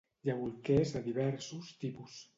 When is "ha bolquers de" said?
0.33-1.03